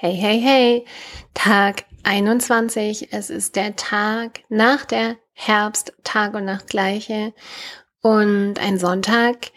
[0.00, 0.86] Hey, hey, hey,
[1.34, 3.12] Tag 21.
[3.12, 7.34] Es ist der Tag nach der Herbst, Tag und Nacht gleiche
[8.00, 9.50] und ein Sonntag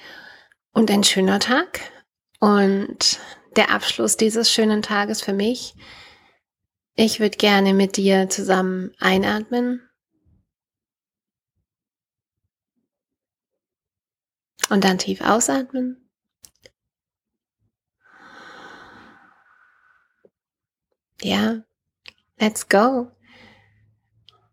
[0.74, 1.82] und ein schöner Tag.
[2.40, 3.20] Und
[3.56, 5.76] der Abschluss dieses schönen Tages für mich.
[6.96, 9.88] Ich würde gerne mit dir zusammen einatmen.
[14.72, 16.11] Und dann tief ausatmen.
[21.24, 21.62] Ja,
[22.40, 23.12] let's go.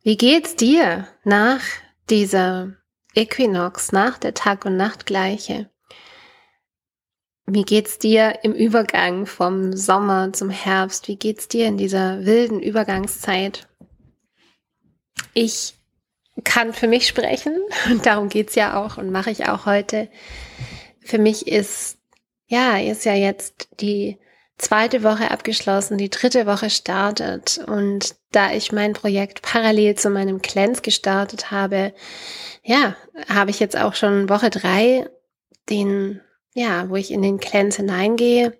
[0.02, 1.62] Wie geht's dir nach
[2.10, 2.74] dieser
[3.14, 5.70] Äquinox, nach der Tag- und Nachtgleiche?
[7.46, 11.08] Wie geht's dir im Übergang vom Sommer zum Herbst?
[11.08, 13.66] Wie geht's dir in dieser wilden Übergangszeit?
[15.32, 15.74] Ich
[16.44, 17.56] kann für mich sprechen
[17.90, 20.10] und darum geht's ja auch und mache ich auch heute.
[21.00, 21.98] Für mich ist,
[22.46, 24.18] ja, ist ja jetzt die
[24.58, 27.58] zweite Woche abgeschlossen, die dritte Woche startet.
[27.66, 31.94] Und da ich mein Projekt parallel zu meinem Cleanse gestartet habe,
[32.62, 32.96] ja,
[33.28, 35.08] habe ich jetzt auch schon Woche drei
[35.70, 36.20] den,
[36.54, 38.58] ja, wo ich in den Cleanse hineingehe.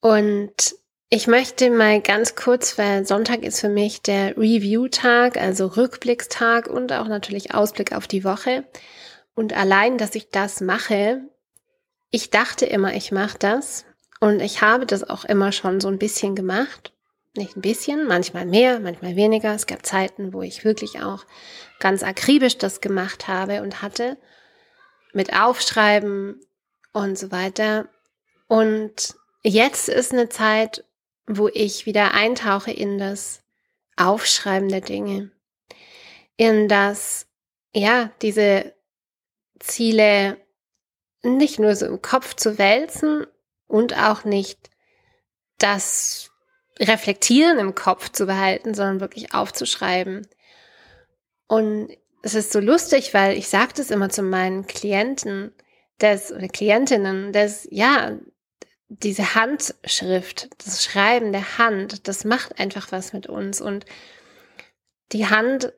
[0.00, 0.76] Und
[1.08, 6.92] ich möchte mal ganz kurz, weil Sonntag ist für mich der Review-Tag, also Rückblickstag und
[6.92, 8.64] auch natürlich Ausblick auf die Woche.
[9.34, 11.20] Und allein, dass ich das mache,
[12.10, 13.85] ich dachte immer, ich mache das,
[14.20, 16.92] und ich habe das auch immer schon so ein bisschen gemacht.
[17.36, 19.54] Nicht ein bisschen, manchmal mehr, manchmal weniger.
[19.54, 21.24] Es gab Zeiten, wo ich wirklich auch
[21.78, 24.16] ganz akribisch das gemacht habe und hatte.
[25.12, 26.40] Mit Aufschreiben
[26.92, 27.88] und so weiter.
[28.48, 30.84] Und jetzt ist eine Zeit,
[31.26, 33.42] wo ich wieder eintauche in das
[33.96, 35.30] Aufschreiben der Dinge.
[36.36, 37.26] In das,
[37.74, 38.74] ja, diese
[39.58, 40.38] Ziele
[41.22, 43.26] nicht nur so im Kopf zu wälzen,
[43.66, 44.70] und auch nicht
[45.58, 46.30] das
[46.78, 50.26] Reflektieren im Kopf zu behalten, sondern wirklich aufzuschreiben.
[51.46, 51.88] Und
[52.22, 55.54] es ist so lustig, weil ich sage das immer zu meinen Klienten,
[55.98, 58.18] dass, oder Klientinnen, dass, ja,
[58.88, 63.60] diese Handschrift, das Schreiben der Hand, das macht einfach was mit uns.
[63.60, 63.84] Und
[65.12, 65.72] die Hand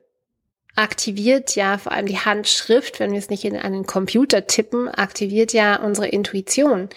[0.75, 5.53] aktiviert ja, vor allem die Handschrift, wenn wir es nicht in einen Computer tippen, aktiviert
[5.53, 6.89] ja unsere Intuition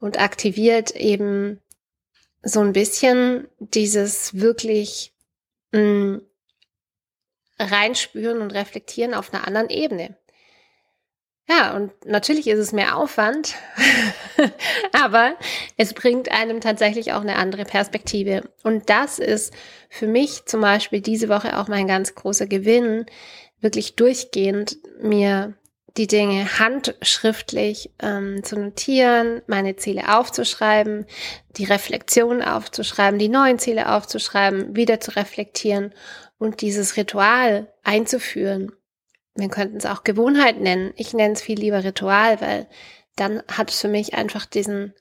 [0.00, 1.60] und aktiviert eben
[2.42, 5.12] so ein bisschen dieses wirklich
[5.72, 6.22] mh, mm,
[7.58, 10.16] reinspüren und reflektieren auf einer anderen Ebene.
[11.50, 13.54] Ja, und natürlich ist es mehr Aufwand,
[14.92, 15.34] aber
[15.78, 18.42] es bringt einem tatsächlich auch eine andere Perspektive.
[18.64, 19.54] Und das ist
[19.88, 23.06] für mich zum Beispiel diese Woche auch mein ganz großer Gewinn,
[23.60, 25.54] wirklich durchgehend mir
[25.98, 31.06] die Dinge handschriftlich ähm, zu notieren, meine Ziele aufzuschreiben,
[31.56, 35.92] die Reflexion aufzuschreiben, die neuen Ziele aufzuschreiben, wieder zu reflektieren
[36.38, 38.72] und dieses Ritual einzuführen.
[39.34, 40.92] Wir könnten es auch Gewohnheit nennen.
[40.96, 42.68] Ich nenne es viel lieber Ritual, weil
[43.16, 44.94] dann hat es für mich einfach diesen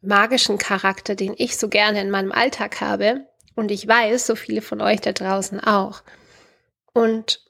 [0.00, 3.26] magischen Charakter, den ich so gerne in meinem Alltag habe.
[3.54, 6.02] Und ich weiß, so viele von euch da draußen auch.
[6.94, 7.43] Und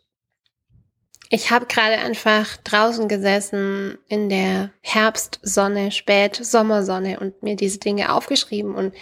[1.30, 8.74] ich habe gerade einfach draußen gesessen in der Herbstsonne, Spätsommersonne und mir diese Dinge aufgeschrieben
[8.74, 8.94] und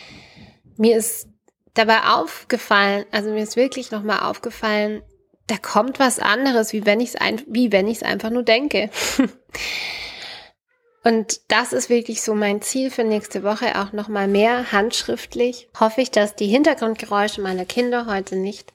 [0.76, 1.28] mir ist
[1.74, 5.02] dabei aufgefallen, also mir ist wirklich nochmal aufgefallen,
[5.46, 8.42] da kommt was anderes, wie wenn ich es ein, wie wenn ich es einfach nur
[8.42, 8.90] denke.
[11.04, 15.68] und das ist wirklich so mein Ziel für nächste Woche, auch nochmal mehr handschriftlich.
[15.78, 18.72] Hoffe ich, dass die Hintergrundgeräusche meiner Kinder heute nicht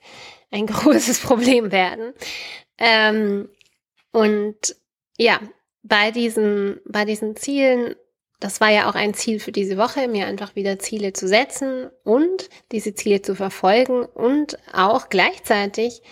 [0.50, 2.12] ein großes Problem werden.
[2.78, 3.48] Ähm,
[4.12, 4.76] und
[5.18, 5.40] ja,
[5.82, 7.94] bei diesen, bei diesen Zielen,
[8.40, 11.90] das war ja auch ein Ziel für diese Woche, mir einfach wieder Ziele zu setzen
[12.04, 16.02] und diese Ziele zu verfolgen und auch gleichzeitig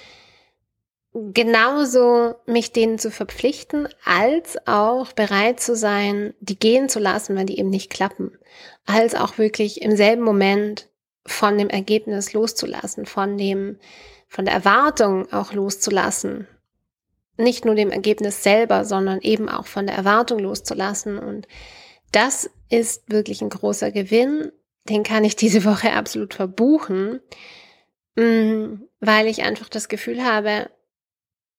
[1.32, 7.47] genauso mich denen zu verpflichten, als auch bereit zu sein, die gehen zu lassen, wenn
[7.47, 8.38] die eben nicht klappen,
[8.84, 10.88] als auch wirklich im selben Moment
[11.24, 13.78] von dem Ergebnis loszulassen, von dem,
[14.28, 16.47] von der Erwartung auch loszulassen,
[17.38, 21.18] nicht nur dem Ergebnis selber, sondern eben auch von der Erwartung loszulassen.
[21.18, 21.47] Und
[22.12, 24.53] das ist wirklich ein großer Gewinn.
[24.88, 27.21] Den kann ich diese Woche absolut verbuchen,
[28.16, 30.71] mm, weil ich einfach das Gefühl habe,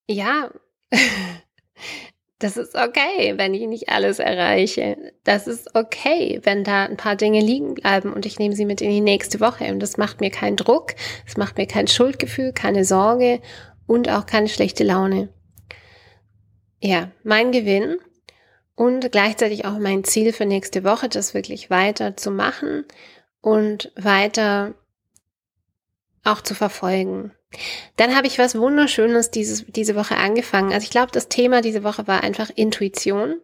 [0.09, 0.50] ja,
[2.39, 5.13] das ist okay, wenn ich nicht alles erreiche.
[5.23, 8.81] Das ist okay, wenn da ein paar Dinge liegen bleiben und ich nehme sie mit
[8.81, 9.65] in die nächste Woche.
[9.65, 10.95] Und das macht mir keinen Druck,
[11.25, 13.41] es macht mir kein Schuldgefühl, keine Sorge
[13.85, 15.30] und auch keine schlechte Laune
[16.79, 17.97] ja, mein Gewinn
[18.75, 22.85] und gleichzeitig auch mein Ziel für nächste Woche, das wirklich weiter zu machen
[23.41, 24.75] und weiter
[26.24, 27.31] auch zu verfolgen.
[27.95, 30.74] Dann habe ich was Wunderschönes dieses, diese Woche angefangen.
[30.74, 33.41] Also ich glaube, das Thema diese Woche war einfach Intuition.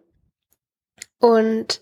[1.19, 1.81] Und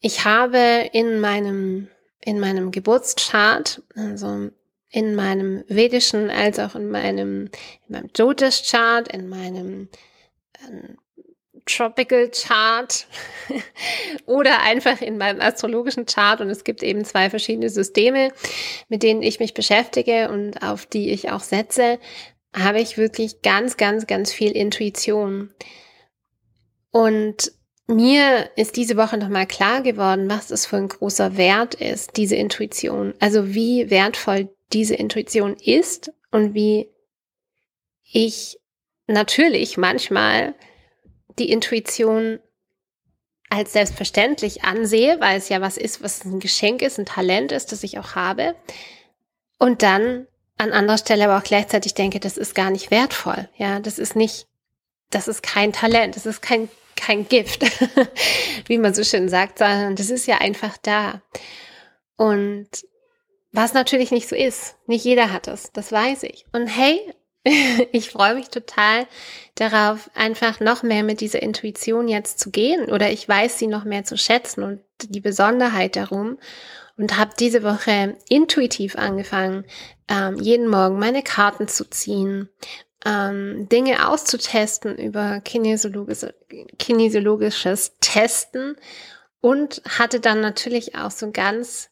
[0.00, 1.88] ich habe in meinem,
[2.20, 4.50] in meinem Geburtschart, also
[4.96, 7.50] in meinem vedischen als auch in meinem,
[7.86, 9.90] in meinem Jyotish-Chart, in meinem
[10.66, 10.96] ähm,
[11.66, 13.06] Tropical Chart
[14.26, 16.40] oder einfach in meinem astrologischen Chart.
[16.40, 18.32] Und es gibt eben zwei verschiedene Systeme,
[18.88, 21.98] mit denen ich mich beschäftige und auf die ich auch setze,
[22.56, 25.52] habe ich wirklich ganz, ganz, ganz viel Intuition.
[26.90, 27.52] Und
[27.86, 32.36] mir ist diese Woche nochmal klar geworden, was das für ein großer Wert ist, diese
[32.36, 33.12] Intuition.
[33.20, 36.90] Also wie wertvoll diese Intuition ist und wie
[38.02, 38.58] ich
[39.06, 40.54] natürlich manchmal
[41.38, 42.40] die Intuition
[43.48, 47.70] als selbstverständlich ansehe, weil es ja was ist, was ein Geschenk ist, ein Talent ist,
[47.72, 48.56] das ich auch habe.
[49.58, 50.26] Und dann
[50.58, 53.48] an anderer Stelle aber auch gleichzeitig denke, das ist gar nicht wertvoll.
[53.56, 54.46] Ja, das ist nicht,
[55.10, 57.64] das ist kein Talent, das ist kein, kein Gift,
[58.66, 61.22] wie man so schön sagt, sondern das ist ja einfach da.
[62.16, 62.68] Und
[63.56, 64.76] was natürlich nicht so ist.
[64.86, 66.44] Nicht jeder hat es, das weiß ich.
[66.52, 67.00] Und hey,
[67.92, 69.06] ich freue mich total
[69.54, 73.84] darauf, einfach noch mehr mit dieser Intuition jetzt zu gehen oder ich weiß sie noch
[73.84, 76.38] mehr zu schätzen und die Besonderheit darum
[76.98, 79.64] und habe diese Woche intuitiv angefangen,
[80.08, 82.50] ähm, jeden Morgen meine Karten zu ziehen,
[83.06, 86.34] ähm, Dinge auszutesten über kinesiologische,
[86.78, 88.76] kinesiologisches Testen
[89.40, 91.88] und hatte dann natürlich auch so ganz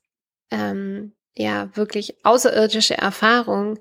[0.51, 3.79] ähm, ja wirklich außerirdische Erfahrung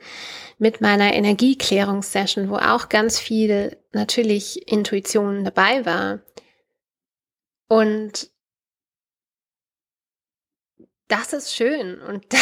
[0.57, 6.19] mit meiner Energieklärungssession, wo auch ganz viel natürlich Intuition dabei war.
[7.67, 8.29] Und
[11.07, 12.38] das ist schön und da,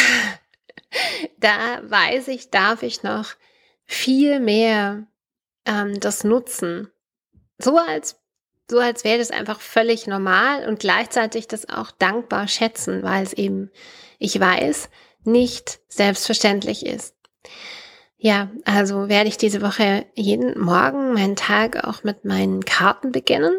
[1.38, 3.34] da weiß ich, darf ich noch
[3.84, 5.06] viel mehr
[5.66, 6.90] ähm, das nutzen.
[7.58, 8.21] So als
[8.72, 13.34] so als wäre das einfach völlig normal und gleichzeitig das auch dankbar schätzen, weil es
[13.34, 13.70] eben,
[14.18, 14.88] ich weiß,
[15.24, 17.14] nicht selbstverständlich ist.
[18.16, 23.52] Ja, also werde ich diese Woche jeden Morgen meinen Tag auch mit meinen Karten beginnen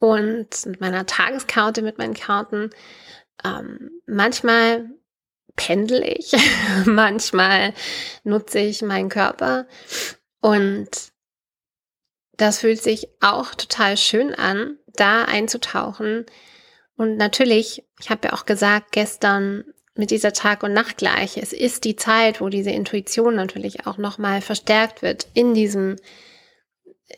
[0.00, 2.70] und mit meiner Tageskarte mit meinen Karten.
[3.44, 4.90] Ähm, manchmal
[5.54, 6.32] pendel ich,
[6.84, 7.74] manchmal
[8.24, 9.68] nutze ich meinen Körper
[10.40, 11.12] und
[12.38, 16.24] das fühlt sich auch total schön an, da einzutauchen.
[16.96, 19.64] Und natürlich, ich habe ja auch gesagt gestern
[19.94, 24.40] mit dieser Tag- und Nachtgleiche, es ist die Zeit, wo diese Intuition natürlich auch nochmal
[24.40, 25.96] verstärkt wird in diesem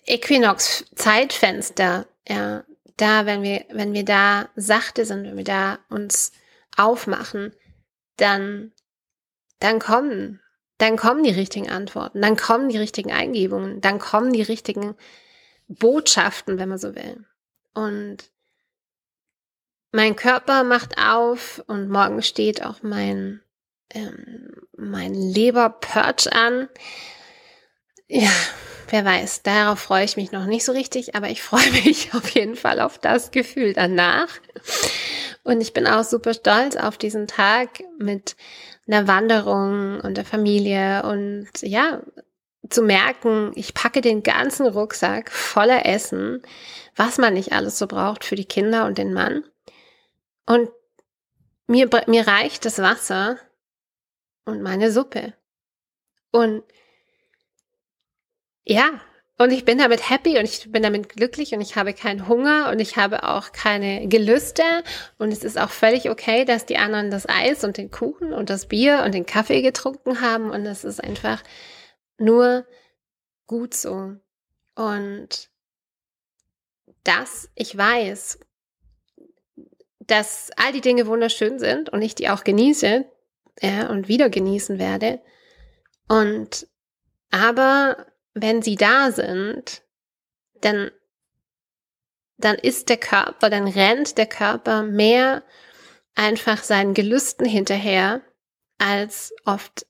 [0.06, 2.06] Äquinox-Zeitfenster.
[2.26, 2.64] Ja,
[2.96, 6.32] da, wenn wir, wenn wir da sachte sind, wenn wir da uns
[6.76, 7.52] aufmachen,
[8.16, 8.72] dann,
[9.58, 10.40] dann kommen
[10.80, 14.94] dann kommen die richtigen Antworten, dann kommen die richtigen Eingebungen, dann kommen die richtigen
[15.68, 17.24] Botschaften, wenn man so will.
[17.74, 18.30] Und
[19.92, 23.42] mein Körper macht auf und morgen steht auch mein,
[23.90, 26.68] ähm, mein Leber-Perch an.
[28.08, 28.30] Ja,
[28.88, 32.30] wer weiß, darauf freue ich mich noch nicht so richtig, aber ich freue mich auf
[32.30, 34.28] jeden Fall auf das Gefühl danach.
[35.42, 38.36] Und ich bin auch super stolz auf diesen Tag mit
[38.90, 42.02] einer Wanderung und der Familie und ja,
[42.68, 46.42] zu merken, ich packe den ganzen Rucksack voller Essen,
[46.96, 49.44] was man nicht alles so braucht für die Kinder und den Mann.
[50.46, 50.70] Und
[51.66, 53.38] mir, mir reicht das Wasser
[54.44, 55.34] und meine Suppe.
[56.32, 56.62] Und
[58.64, 59.00] ja,
[59.40, 62.68] und ich bin damit happy und ich bin damit glücklich und ich habe keinen Hunger
[62.70, 64.62] und ich habe auch keine Gelüste.
[65.16, 68.50] Und es ist auch völlig okay, dass die anderen das Eis und den Kuchen und
[68.50, 70.50] das Bier und den Kaffee getrunken haben.
[70.50, 71.42] Und es ist einfach
[72.18, 72.66] nur
[73.46, 74.14] gut so.
[74.74, 75.48] Und
[77.02, 78.40] dass ich weiß,
[80.00, 83.06] dass all die Dinge wunderschön sind und ich die auch genieße
[83.62, 85.22] ja, und wieder genießen werde.
[86.08, 86.66] Und
[87.30, 89.82] aber wenn sie da sind,
[90.60, 90.90] dann,
[92.36, 95.42] dann ist der Körper, dann rennt der Körper mehr
[96.14, 98.22] einfach seinen Gelüsten hinterher
[98.78, 99.86] als oft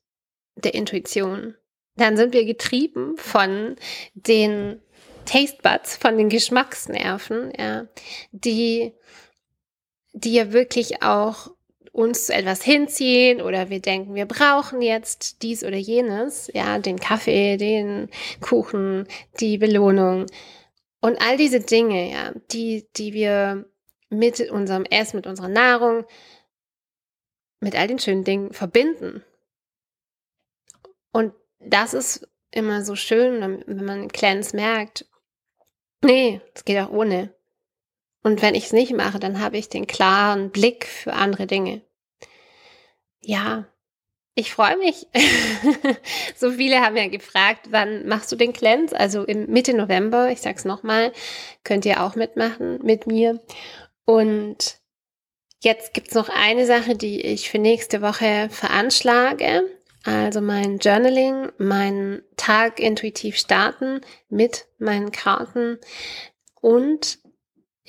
[0.56, 1.54] der Intuition.
[1.96, 3.76] Dann sind wir getrieben von
[4.14, 4.80] den
[5.26, 7.86] Taste Buds, von den Geschmacksnerven, ja,
[8.32, 8.94] die,
[10.12, 11.50] die ja wirklich auch
[11.92, 16.98] uns zu etwas hinziehen oder wir denken, wir brauchen jetzt dies oder jenes, ja, den
[16.98, 18.08] Kaffee, den
[18.40, 19.06] Kuchen,
[19.40, 20.26] die Belohnung
[21.00, 23.64] und all diese Dinge, ja, die, die wir
[24.08, 26.04] mit unserem Essen, mit unserer Nahrung
[27.60, 29.22] mit all den schönen Dingen verbinden.
[31.12, 35.06] Und das ist immer so schön, wenn man Clans merkt,
[36.02, 37.34] nee, es geht auch ohne.
[38.22, 41.82] Und wenn ich es nicht mache, dann habe ich den klaren Blick für andere Dinge.
[43.20, 43.66] Ja,
[44.34, 45.06] ich freue mich.
[46.36, 48.98] so viele haben ja gefragt, wann machst du den Cleanse?
[48.98, 51.12] Also im Mitte November, ich sag's nochmal,
[51.64, 53.40] könnt ihr auch mitmachen mit mir.
[54.04, 54.78] Und
[55.60, 59.64] jetzt gibt's noch eine Sache, die ich für nächste Woche veranschlage.
[60.04, 65.78] Also mein Journaling, meinen Tag intuitiv starten mit meinen Karten.
[66.62, 67.18] Und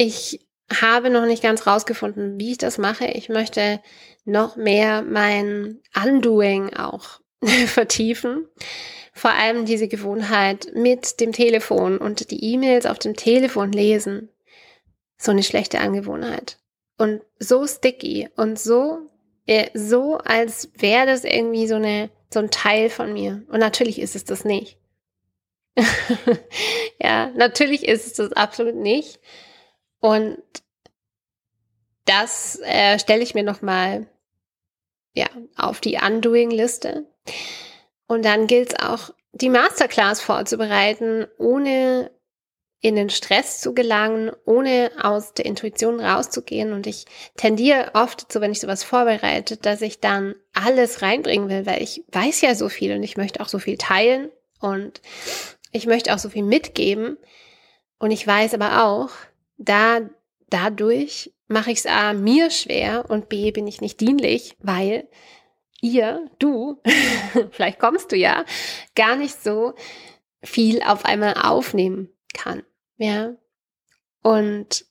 [0.01, 0.39] ich
[0.81, 3.05] habe noch nicht ganz rausgefunden, wie ich das mache.
[3.05, 3.79] Ich möchte
[4.25, 7.21] noch mehr mein Undoing auch
[7.67, 8.47] vertiefen.
[9.13, 14.29] Vor allem diese Gewohnheit mit dem Telefon und die E-Mails auf dem Telefon lesen.
[15.17, 16.57] So eine schlechte Angewohnheit.
[16.97, 19.09] Und so sticky und so,
[19.45, 23.43] äh, so als wäre das irgendwie so eine, so ein Teil von mir.
[23.49, 24.79] Und natürlich ist es das nicht.
[26.99, 29.19] ja, natürlich ist es das absolut nicht.
[30.01, 30.41] Und
[32.05, 34.07] das äh, stelle ich mir nochmal
[35.13, 37.05] ja, auf die Undoing-Liste.
[38.07, 42.11] Und dann gilt es auch, die Masterclass vorzubereiten, ohne
[42.81, 46.73] in den Stress zu gelangen, ohne aus der Intuition rauszugehen.
[46.73, 47.05] Und ich
[47.37, 52.03] tendiere oft dazu, wenn ich sowas vorbereite, dass ich dann alles reinbringen will, weil ich
[52.11, 55.01] weiß ja so viel und ich möchte auch so viel teilen und
[55.71, 57.17] ich möchte auch so viel mitgeben.
[57.99, 59.11] Und ich weiß aber auch,
[59.61, 60.09] da
[60.49, 65.07] dadurch mache ich es A mir schwer und B bin ich nicht dienlich, weil
[65.81, 66.81] ihr, du,
[67.51, 68.45] vielleicht kommst du ja,
[68.95, 69.73] gar nicht so
[70.43, 72.63] viel auf einmal aufnehmen kann.
[72.97, 73.35] Ja.
[74.23, 74.85] Und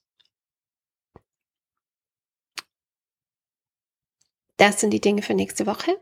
[4.56, 5.98] das sind die Dinge für nächste Woche.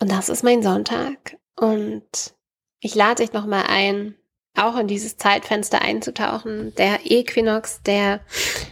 [0.00, 1.38] Und das ist mein Sonntag.
[1.56, 2.34] Und
[2.80, 4.16] ich lade dich nochmal ein,
[4.54, 6.74] auch in dieses Zeitfenster einzutauchen.
[6.76, 8.20] Der Äquinox, der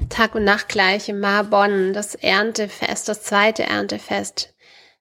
[0.08, 4.54] Tag- und Nachtgleiche Marbonn, das Erntefest, das zweite Erntefest,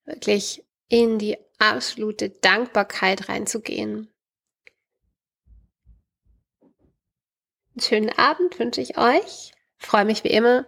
[0.06, 4.10] wirklich in die absolute Dankbarkeit reinzugehen.
[7.74, 9.54] Einen schönen Abend wünsche ich euch.
[9.78, 10.66] freue mich wie immer,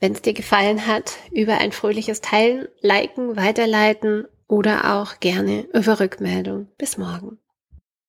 [0.00, 6.00] wenn es dir gefallen hat, über ein fröhliches Teilen, Liken, Weiterleiten oder auch gerne über
[6.00, 6.68] Rückmeldung.
[6.76, 7.41] Bis morgen.